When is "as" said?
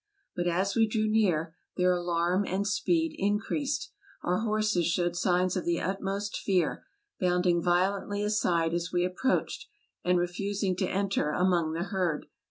0.47-0.75, 8.73-8.91